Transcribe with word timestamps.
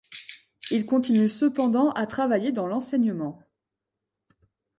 Il 0.71 0.87
continue 0.87 1.29
cependant 1.29 1.91
à 1.91 2.07
travailler 2.07 2.51
dans 2.51 2.65
l'enseignement. 2.65 3.37